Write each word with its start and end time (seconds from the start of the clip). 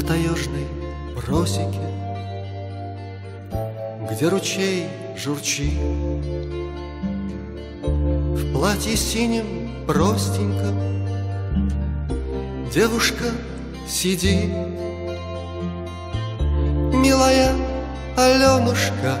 таежной 0.00 0.66
просеке, 1.14 1.80
Где 4.10 4.28
ручей 4.28 4.86
журчит, 5.16 5.78
В 7.82 8.52
платье 8.52 8.96
синем 8.96 9.84
простеньком 9.86 10.92
Девушка 12.72 13.24
сидит, 13.86 14.50
Милая 16.94 17.54
Аленушка, 18.16 19.18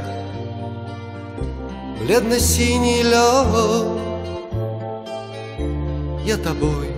Бледно-синий 2.00 3.02
лед, 3.02 4.00
Я 6.24 6.36
тобой, 6.38 6.88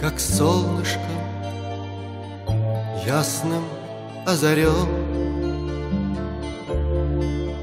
как 0.00 0.18
солнышко, 0.18 1.17
Ясным 3.08 3.64
озарен. 4.26 4.86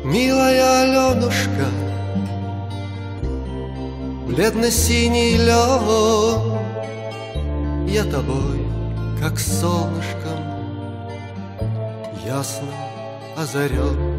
Милая 0.03 0.81
Аленушка, 0.81 1.67
Бледно-синий 4.25 5.37
лед, 5.37 6.41
Я 7.87 8.05
тобой, 8.05 8.65
как 9.21 9.37
солнышком, 9.37 10.39
Ясным 12.25 12.73
озарен. 13.37 14.15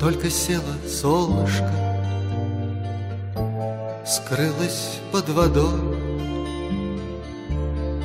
Только 0.00 0.28
село 0.28 0.74
солнышко, 0.88 1.95
Скрылось 4.06 5.00
под 5.10 5.28
водой. 5.30 5.80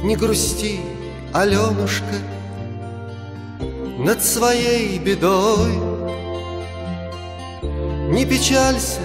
Не 0.03 0.15
грусти, 0.15 0.79
Аленушка, 1.31 2.15
Над 3.99 4.23
своей 4.23 4.97
бедой. 4.97 5.73
Не 8.11 8.25
печалься, 8.25 9.01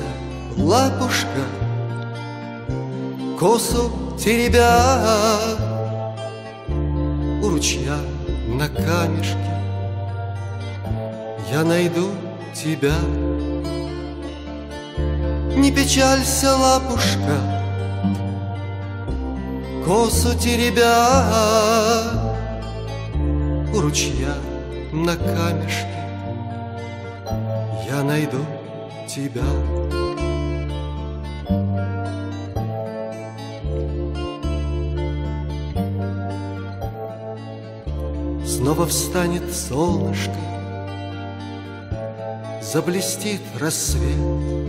лапушка, 0.56 1.44
Косу 3.38 3.92
теребя 4.18 5.38
У 7.42 7.50
ручья 7.50 7.98
на 8.48 8.68
камешке 8.70 9.36
Я 11.52 11.62
найду 11.62 12.08
тебя. 12.54 12.94
Не 15.66 15.72
печалься, 15.72 16.56
лапушка, 16.56 17.40
Косу 19.84 20.38
теребя 20.38 21.08
У 23.74 23.80
ручья 23.80 24.36
на 24.92 25.16
камешке 25.16 25.88
Я 27.90 28.04
найду 28.04 28.46
тебя. 29.08 29.42
Снова 38.46 38.86
встанет 38.86 39.52
солнышко, 39.52 40.30
Заблестит 42.62 43.40
рассвет. 43.58 44.65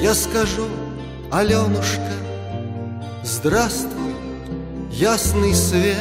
Я 0.00 0.14
скажу, 0.14 0.66
Аленушка, 1.32 2.12
Здравствуй, 3.24 4.14
ясный 4.92 5.52
свет, 5.52 5.96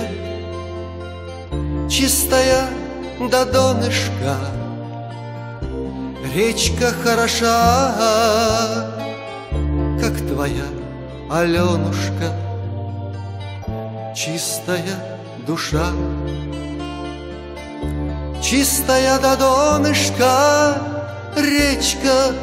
Чистая 1.90 2.68
до 3.20 3.46
донышка, 3.46 4.38
Речка 6.36 6.94
хороша, 7.04 8.86
Как 10.00 10.16
твоя 10.28 10.68
Аленушка, 11.32 12.34
Чистая 14.16 15.18
душа. 15.48 15.88
Чистая 18.44 19.20
до 19.20 19.36
донышка 19.36 20.78
речка 21.36 22.34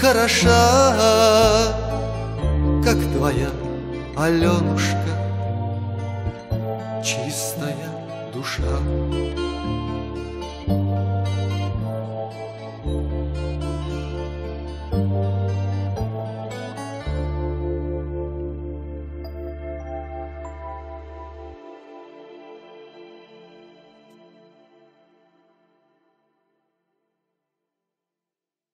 хороша, 0.00 1.74
Как 2.84 2.96
твоя 3.12 3.50
Аленушка, 4.16 4.96
чистая 7.02 7.76
душа. 8.32 8.78